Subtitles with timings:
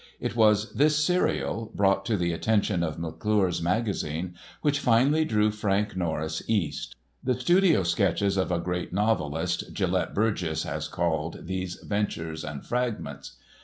[0.19, 5.95] It was this serial, brought to the attention of McClure's Magazine, which finally drew Frank
[5.95, 6.95] Norris East.
[7.23, 13.35] "The studio sketches of a great novelist," Gellett Burgess has called these ventures and fragments.